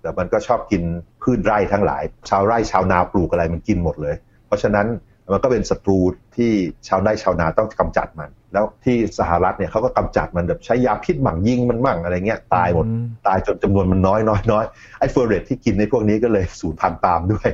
[0.00, 0.82] แต่มันก็ชอบกิน
[1.22, 4.14] พืชไร่ทั้งหลาย ชาวไร่ชาวนาปลูกอะไรมันกินหมดเลย
[4.46, 4.86] เพราะฉะนั้น
[5.32, 5.98] มันก็เป็นศัตรู
[6.36, 6.50] ที่
[6.88, 12.86] ชาวไร่ชาวนาต้องกำจัดมัน แล้วที่สหรัฐเนี่ยเขาก็กำจัดมันแบบใช้ยาพิษมั่งยิงมันมั่งอะไรเงี้ยตายหมด
[13.26, 14.64] ตายจนจำนวนมันน้อยน้อยน้อย
[14.98, 17.48] ไอ้เฟอร์เรตที่กินในพวกนี้ก็เลยสูญพันธุ์ตามด้วย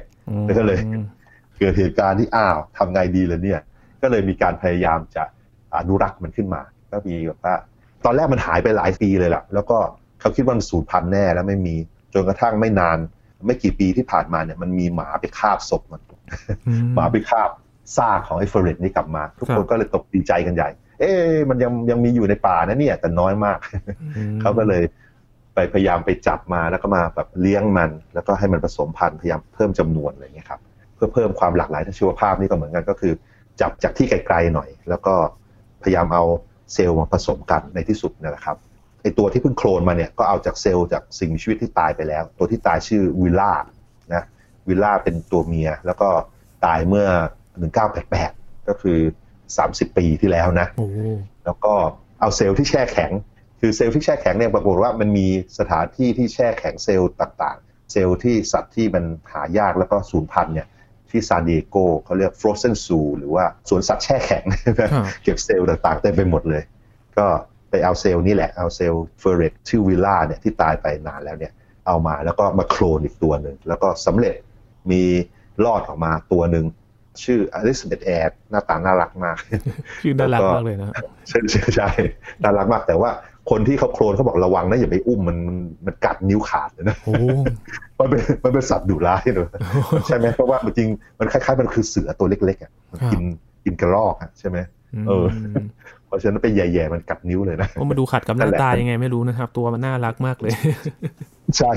[0.44, 0.80] แล้วก็เลย
[1.58, 3.60] เกิดเหตุการณ์ที่อ้าวทำไงดีเลยเนี่ย
[4.02, 5.24] ก็เลยมีการพยายามจะ
[5.76, 7.54] อนุรักษ์มันขึ้นมา ก็มีแบบว่า
[8.04, 9.78] ตอนแรกมันหายไปหลายปีเลยล่ะ แล้วก็
[10.20, 11.76] เขาคิดว่ามันสูญพันธุ์แน่แล้วไม่มี
[12.14, 12.98] จนกระทั่งไม่นาน
[13.46, 16.00] ไม่กี่ปีที่ผ่านมาเนี่ยมันมีหมาไปคาบศพมัน
[16.94, 17.50] หมาไปคาบ
[17.96, 21.10] ซากของไอ้เฟอร์เรตนี่กลับมา ทุกคนก็เลยตกดีใจกันใหญ่ เอ๊
[21.48, 23.58] มันยังยังมีอยู่ในป่านะเนี่ยแต่น้อยมาก
[24.40, 24.82] เขาก็เลย
[25.54, 30.60] ไปพยายามไปจับมาแล้วก็มาแบบเลี้ยงมัน แล้วก็ให้มันผสมพันธุ์พยายามเพิ่มจำนวนอะไรเงี้ยครับ
[30.94, 33.12] เพื่อเพิ่มความหลากหลายทางชีวภาพนี่ก็เหมือนกันก็คือ
[33.60, 35.14] จับจากที่ไกลๆหน่อย แล้วก็
[35.82, 36.24] พยายามเอา
[36.72, 38.56] เซลล์มาผสมกันในที่สุดนี่แหละครับ
[39.02, 43.74] ไอตัวที่เพิ่งโคลนมาเนี่ยก็เอาจากเซลล์จากสิ่งมีชีวิตที่ตายไปแล้ว ตัวที่ตายชื่อวิลล่านะ
[44.70, 46.08] วิลล่าเป็นตัวเมีย แล้วก็
[46.64, 47.08] ตายเมื่อ
[47.88, 48.98] 1988 ก็คือ
[49.48, 50.68] 30 ปีที่แล้วนะ
[51.44, 51.74] แล้วก็
[52.20, 53.12] เอาเซลล์ที่แช่แข็ง
[53.60, 55.26] คือเซลล์ที่แช่แข็งเนี่ยปรากฏว่ามันมี
[55.58, 60.68] สถานที่ที่แช่แข็งเซลล์ต่างๆ เซลล์ที่สัตว์ที่มันหายากแล้วก็สูญพันธุ์เนี่ย
[61.10, 64.44] ที่ซานดิเอโกเขาเรียก frozen zoo หรือว่าสวนสัตว์แช่แข็ง
[65.22, 66.62] เก็บเซลล์ต่างๆเต็มไปหมดเลย
[67.18, 67.26] ก็
[67.70, 71.52] ไปเอาเซลล์นี่แหละ เอาเซลล์เฟอร์เรตชื่อวิลล่าเนี่ยที่ตายไปนานแล้วเนี่ย
[71.86, 74.34] เอามาแล้วก็มาโคลนอีกตัวหนึ่ง แล้วก็สำเร็จ
[74.90, 75.02] มี
[75.64, 76.64] รอดออกมาตัวหนึ่ง
[77.24, 79.36] ชื่ออลิซาเบธแอดหน้าตาน่ารักมาก
[80.02, 80.90] ชื่อน่ารักมากเลยนะ
[81.28, 81.88] ใช่ใช่ใช่
[82.42, 83.10] น่ารักมาก แต่ว่า
[83.50, 85.38] คนที่เขาโคลนเขาบอกระวังนะอย่าไปอุ้มมัน
[85.86, 86.96] มันกัดนิ้วขาดเลยนะ
[87.98, 89.48] มันเป็นมันเป็นสัตว์ดุร้ายเลย
[90.06, 90.88] ใช่ไหมเพราะว่าจริง
[91.18, 93.22] มันคล้ายๆ มันคือเสือตัวเล็กๆอะมันกิน
[93.64, 94.58] กินกระรอกอะใช่ไหม
[95.08, 95.26] เออ
[96.10, 100.52] เพราะฉะนั้นไปแย่ๆมันกัดนิ้วเลยนะมาดูขัดกับหน้าตายังไงไม่รู้นะครับ ตัวมันน่ารักมากเลย
[101.58, 101.70] ใช่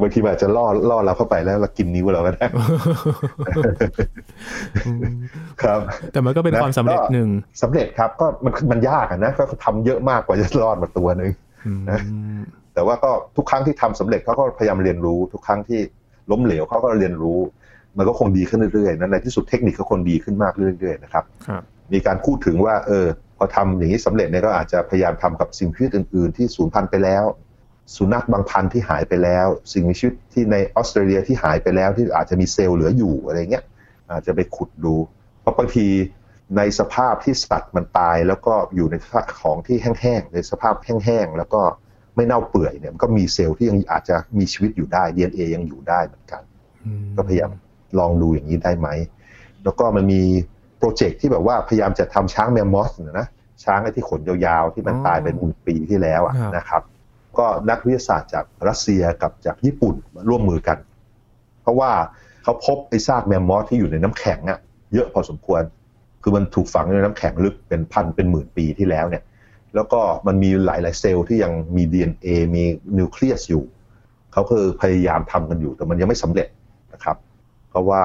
[0.00, 2.46] บางทีอาจจะล่อล่อเราเข้าไปแล้วเรากินนิ้วเราก็ได้
[5.62, 5.80] ครับ
[6.12, 7.28] แต่มันก็เป็นความสำเร็จหนึ่ง
[7.62, 11.32] สำเร็จครับก็มันมันยากนะก็ทำเยอะมากกว่าจะรอดมาตัวหนึ่ง
[11.90, 12.00] นะ
[12.74, 15.80] แต่ว่าก็ทุกครั้งที่ทำสำเร็จเขาก็พยายามเรียนรู้ ทุกครั้งที่
[16.30, 17.38] ล้มเหลวเขาก็เรียนรู้
[17.98, 21.24] มันก็คงดีขึ้นเรื่อยๆนั่นในที่สุดเทคนิคก็คงดีขึ้นมากเรื่อยๆนะครับ
[21.92, 23.06] มีการพูดถึงว่า เออ
[23.42, 27.24] พอทำอย่างนี้สำเร็จเนี่ยก็อาจจะพยายามทำกับสิ่งมีชีวิตอื่น ๆ ที่สูญพันธุ์ไปแล้ว
[27.96, 33.64] สุนัขบางพันธุ์ที่หายไปแล้ว สิ่งมีชีวิตที่ในออสเตรเลียที่หายไปแล้วที่อาจจะมีเซลล์เหลืออยู่อะไรเงี้ย
[34.10, 34.94] อาจจะไปขุดดู
[35.40, 35.86] เพราะบางที
[36.56, 38.94] ในสภาพที่สัตว์มันตาย แล้วก็อยู่ใน
[39.40, 41.62] ของที่แห้งๆในสภาพแห้งๆแล้วก็
[42.16, 46.42] ไม่เน่าเปื่อยเนี่ยมันก็มีเซลล์ที่ยังอาจจะมีชีวิตอยู่ได้ DNA ยังอยู่ได้เหมือนกัน
[47.16, 47.52] ก็พยายาม
[47.98, 48.88] ลองดูอย่างนี้ได้ไหม
[49.64, 50.22] แล้วก็มันมี
[50.80, 53.28] โปรเจกต์ที่แบบว่าพยายามจะทำช้างแมมมอธนะ
[53.64, 56.22] ช้างไอ้ที่ขนยาวๆ ที่มันตายเป็นหมื่นปีที่แล้ว
[56.56, 56.82] นะครับ
[57.38, 60.78] ก็นักวิทยาศาสตร์จากรัสเซียกับจากญี่ปุ่นมาร่วมมือกัน
[61.62, 61.90] เพราะว่า
[62.42, 64.58] เขาพบไอ้ซากแมมมอธที่อยู่ในน้ำแข็งอะ
[64.94, 65.62] เยอะพอสมควร
[66.22, 69.22] คือมันถูกฝังในน้ำแข็งลึกเป็นพันเป็นหมื่นปีที่แล้วเนี่ย
[69.74, 72.62] แล้วก็มันมีหลาย ๆ เซลล์ที่ยังมี DNA มี
[72.98, 73.64] นิวเคลียสอยู่
[74.32, 76.48] เขาคือพยายามทำกันอยู่แต่มันยังไม่สำเร็จ
[76.92, 77.16] นะครับ
[77.70, 78.00] เพราะว่า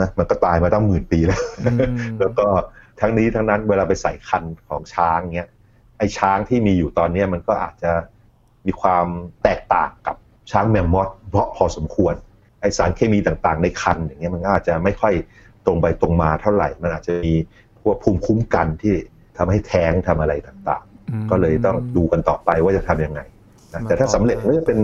[0.00, 1.40] นะมันก็ตายมาตั้งหมื่นปีแล้ว
[2.20, 2.46] แล้วก็
[3.00, 5.48] ทั้งนี้ทั้งนั้นเวลาไปใส่คันของช้างเนี้ย
[5.98, 7.92] ไอ้ช้างที่มีอยู่ตอนนี้มันก็อาจจะ
[8.66, 9.06] มีความ
[9.42, 10.16] แตกต่างกับ
[10.50, 12.14] ช้างแมมมอสเพราะพอสมควร
[12.60, 15.14] ไอสารเคมีต่างๆ ในคันอย่างเงี้ยมันอาจจะไม่ค่อย
[15.66, 17.34] ตรงไปตรงมาเท่าไหร่ มันอาจจะมี
[17.82, 18.94] พวกภูมิคุ้มกันที่
[19.36, 23.20] ทำให้แท้งทำอะไรต่างๆ ก็เลยต้องดูกันต่อไปว่าจะทํำยังไง
[23.72, 24.78] นะแต่ถ้าสำเร็จก็จะเป็น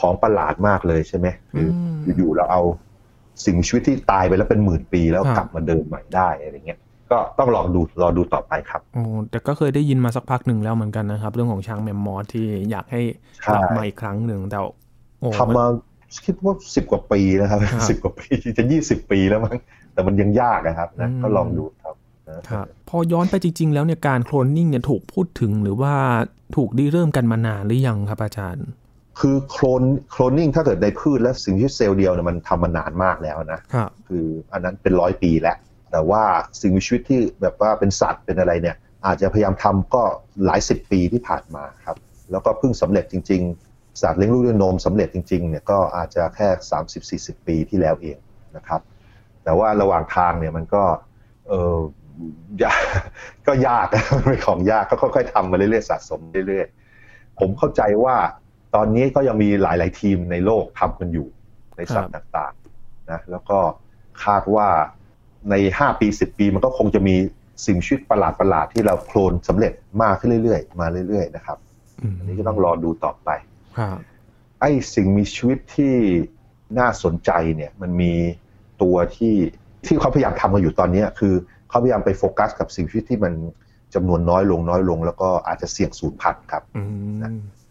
[0.00, 1.66] ของประหลาดมากเลยใช่ไหมคือ
[2.16, 2.62] อยู่ๆเราเอา
[3.46, 13.02] สิ่งชีวิตที่ตายไปแล้วเป็นหมื่นปีแล้วกลับมาเดินใหม่ได้อะไรเงี้ยก็ต้องลองดูรอดูต่อไปครับโอ้แต่ก็เคยได้ยินมาสักพักหนึ่งแล้วเหมือนกันนะครับ เรื่องของช้างแมมมอสที่อยากให้
[13.52, 14.58] กลับมาอีกครั้งหนึ่งแต่
[15.38, 15.64] ทำมา
[16.24, 18.26] คิดว่าสิบกว่าปีนะครับสิบกว่าปี
[18.58, 19.56] จะยี่สิบปีแล้วมั้ง
[19.92, 21.94] แต่มันยังยากนะครับนะก็ลองดูครับ
[22.50, 25.94] ครับพอย้อนไปจริง ๆ แล้วเนี่ยการโคลนนิ่งเนี่ยถูกพูดถึงหรือว่า
[26.56, 28.66] ถูกดีเริ่มกันมานานหรือยังครับอาจารย์
[29.20, 35.56] คือโคลนโคลนนิ่งถ้าเกิดในพืชและสิ่งที่เซลล์เดียวเนี่ยมันทำมานานมากแล้วนะครับคืออันนั้นเป็นร้อยปีแล้ว
[35.90, 36.22] แต่ว่า
[36.60, 40.02] สิ่งมีชีวิตที่แบบว่าเป็นสัตว์เป็นอะไรเนี่ย อาจจะพยายามทำก็
[40.44, 41.96] หลายสิบปีที่ผ่านมาครับ
[42.30, 46.48] แล้วก็เพิ่งสำเร็จจริง ๆสัตว์เลี้ยงลูกด้วยนมสำเร็จจริงๆเนี่ยก็อาจจะแค่
[47.38, 48.16] 30-40 ปีที่แล้วเอง
[48.56, 48.80] นะครับ
[49.44, 50.84] แต่ว่าระหว่างทางเนี่ยมันก็
[51.48, 51.52] เอ
[52.60, 52.78] อยาก
[53.46, 53.86] ก็ยาก
[54.26, 58.16] เป็นของยากก็ค่อยๆทำมาเรื่อยๆสะสมเรื่อยๆผมเข้าใจว่า
[58.74, 61.26] ตอนนี้ก็ยังมีหลาย ๆ ทีมในโลกทำกันอยู่
[61.76, 63.58] ในสัตว์ต่างๆนะแล้วก็
[64.24, 64.68] คาดว่า
[65.50, 67.16] ในห้าปีสิบปีมันก็คงจะมี
[67.66, 71.58] สิ่งชีวิตประหลาดประหลาดที่เราโคลนสำเร็จมากขึ้นเรื่อย ๆ มาเรื่อย ๆ นะครับ
[72.18, 73.28] อันนี้ก็ต้องรอดูต่อไป
[74.60, 75.94] ไอ้สิ่งมีชีวิตที่
[76.78, 78.12] น่าสนใจเนี่ยมันมี
[78.82, 79.34] ตัวที่
[79.86, 81.34] ที่เขาพยายามทำกันอยู่ตอนนี้คือ
[81.68, 83.32] เขาพยายามไปโฟกัสกับสิ่งชีวิตที่มัน
[83.94, 86.62] จำนวนน้อยลงน้อยลง แล้วก็อาจจะเสี่ยงสูญพันธุ์ครับ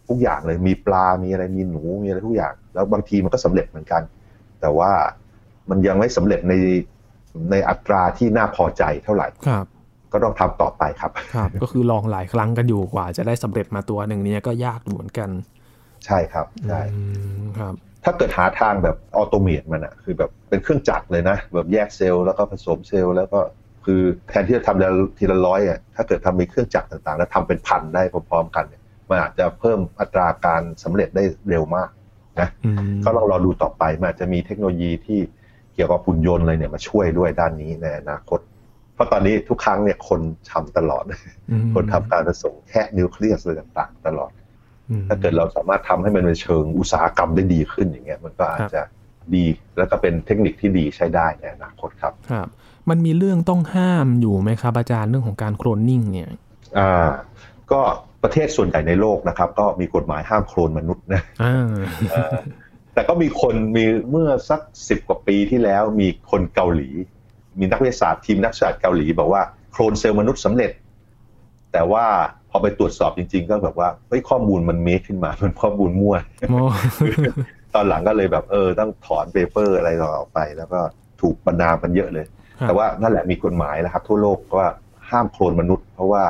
[0.08, 4.02] ทุกอย่างเลยมีปลา มีอะไรมีหนูมีอะไรทุกอย่าง แล้วบางทีมันก็สำเร็จเหมือนกัน
[4.60, 4.90] แต่ว่า
[5.70, 6.54] มันยังไม่สำเร็จใน
[7.50, 9.66] ในอัตราที่น่าพอใจเท่าไหร่ครับ
[10.12, 15.30] ก็ต้องทำต่อไปครับครับ ก็คือลองหลายครั้งกันอยู่กว่า จะได้สำเร็จมาตัวหนึ่งนี้ก็ยากเหมือนกัน
[16.06, 16.82] ใช่ครับใช่
[17.58, 23.40] ครับ ถ้าเกิดหาทางแบบออโตเมตมันอะคือแบบเป็นเครื่องจักรเลยนะ แบบแยกเซลล์แล้วก็ผสมเซลล์แล้วก็
[23.84, 28.81] คือแทนที่จะทำทีละร้อยอะถ้าเกิดทำมีเครื่องจักรต่างๆ แล้วทำเป็นพันได้พร้อมๆกันเนี่ย
[29.12, 31.90] มันอาจจะเพิ่มอัตราการสำเร็จได้เร็วมาก
[32.40, 32.48] นะ
[33.04, 35.20] ก็ลองรอดูต่อไปมันอาจจะมีเทคโนโลยีที่
[35.74, 38.40] เกี่ยวกับหุ่นยนต์อะไรเนี่ยมาช่วยด้วยด้านนี้ในอนาคต
[38.94, 40.20] เพราะตอนนี้ทุกครั้งเนี่ยคน
[40.52, 41.04] ทำตลอด
[41.74, 44.30] คนทำการผสมแค่นิวเคลียสอะไรต่างๆ ตลอด
[45.08, 48.82] ถ้าเกิดเราสามารถทำให้มันเป็นเชิงอุตสาหกรรมได้ดีขึ้นอย่างเงี้ยมันก็อาจจะ
[49.34, 49.44] ดี
[49.78, 52.48] แล้วก็เป็นเทคนิคที่ดีใช้ได้ในอนาคตครับครับ
[52.90, 56.30] มันมีเรื่องต้องห้ามอยู่ไหมครับอาจารย์เรื่องของการโคลนนิ่งเนี่ย
[56.78, 57.10] อ่า
[57.72, 57.82] ก็
[58.22, 61.22] ประเทศส่วนใหญ่ในโลกนะครับ ก็มีกฎหมายห้ามโคลนมนุษย์นะ
[62.94, 66.90] แต่ก็มีคนมีเมื่อสักสิบกว่าปีที่แล้วมีคนเกาหลี
[67.58, 70.70] มีนักวิทยาศาสตร์ทีมนักวิทยาศาสตร์เกาหลีบอกว่าโคลนเซลล์มนุษย์สำเร็จ
[71.72, 72.04] แต่ว่า
[72.50, 76.16] พอไปตรวจสอบจริง ๆ ก็แบบว่าเฮ้ยข้อมูลมัน make ขึ้นมามันข้อมูลมั่ว
[77.74, 80.80] ตอนหลังก็เลยแบบเออต้องถอน paper อะไรออกไป แล้วก็
[81.20, 82.26] ถูกประณามกันเยอะเลย
[82.62, 84.68] แต่ว่านั่นแหละมีกฎหมายนะครับ ทั่วโลกว่า
[85.10, 86.22] ห้ามโคลนมนุษย์ เพราะว่า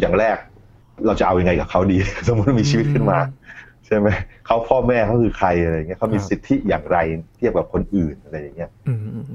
[0.00, 0.36] อย่างแรก
[1.06, 3.18] เราจะเอาอยัางไงกับเขาดี สมมติมีชีวิตขึ้นมา
[3.86, 4.08] ใช่ไหม
[4.46, 6.98] เขาพ่อแม่เขาคือใครอะไรเงี้ยเขามีสิทธิอย่างไร
[7.36, 8.70] เทียบกับคนอื่นอะไรอย่างเงี้ย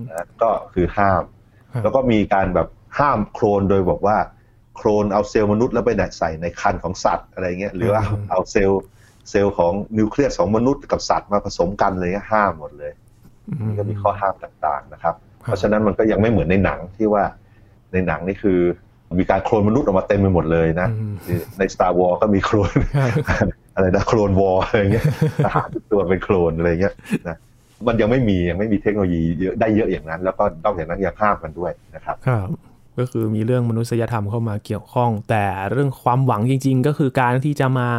[0.10, 1.24] นะก็คือห้าม
[1.84, 2.68] แล้วก็มีการแบบ
[3.00, 4.18] ห้ามโคลนโดยบอกว่า
[4.76, 8.02] โคลนเอาเซลล์มนุษย์แล้วไปใส่ในครรภ์ของสัตว์อะไรเงี้ยหรือว่า
[8.32, 8.82] เอาเซลล์
[9.30, 12.92] เซลล์ของนิวเคลียสของมนุษย์กับสัตว์มาผสมกันอะไรเงี้ยห้ามหมดเลย
[13.68, 17.24] นี่ก็มีข้อห้ามต่างๆนะครับ เพราะฉะนั้นมันก็ยังไม่เหมือนในหนังที่ว่า
[17.94, 18.60] ในหนังนี่คือ
[19.20, 20.88] มีการโคลนมนุษย์ออกมาเต็มไปหมดเลยนะ
[21.58, 22.72] ใน Star War ก็มีโคลน
[23.76, 25.06] อะไรนะโคลนวอลอะไรเงี้ย
[25.46, 26.94] ทหารทุกตัวเป็นโคลนอะไรเงี้ย
[27.28, 27.38] นะ
[27.88, 32.48] มันยังไม่มียังไม่มีเทคโนโลยีเยอะได้เยอะอย่างนั้น แล้วก็นอกจากนั้นยังห้ามกันด้วยนะครับครับ
[33.00, 37.90] ก็คือมีเรื่องมนุษยธรรมเข้ามาเกี่ยวข้อง แต่เรื่องความหวังจริง ๆ ก็คือการที่จะมา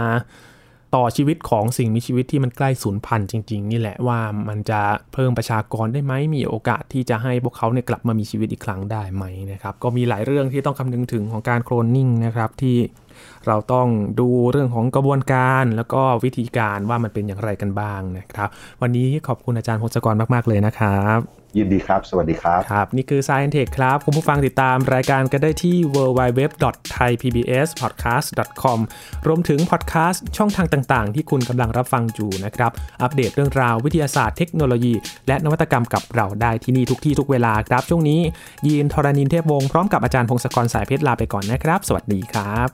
[0.94, 4.18] ต่อชีวิตของสิ่งมีชีวิตที่มันใกล้สูญพันธุ์จริง ๆ นี่แหละว่า
[4.48, 4.80] มันจะ
[5.12, 12.76] เพิ่มประชากรได้ไหมมีโอกาสที่จะให้พวกเขาเนี่ยกลับมามีชีวิตอีกครั้งได้ไหมนะครับก็มีหลายเรื่องที่ต้องคำนึงถึงของการโคลนนิ่งนะครับที่
[13.46, 13.88] เราต้อง
[14.20, 18.48] ดูเรื่องของกระบวนการแล้วก็วิธีการว่ามันเป็นอย่างไรกันบ้างนะครับ
[18.82, 21.18] วันนี้ขอบคุณอาจารย์พงศกรมาก ๆ เลยนะครับ
[21.58, 28.78] ยินดีครับ สวัสดีครับ ครับ นี่คือ Science Tech ครับ คุณผู้ฟังติดตามรายการกันได้ที่ www.thaipbspodcast.com
[29.26, 32.70] รวมถึงพอดแคสต์ช่องทางต่างๆ ที่คุณกำลังรับฟังอยู่นะครับ
[33.02, 34.94] อัปเดตเรื่องราววิทยาศาสตร์เทคโนโลยี
[35.28, 38.20] และนวัตกรรมกับเราได้ที่นี่ทุกที่ทุกเวลาครับ ช่วงนี้
[38.66, 42.68] ยีนทรณินเทพวงศ์พร้อมกับอาจารย์พงศกรสายเพชรลาไปก่อนนะครับ สวัสดีครับ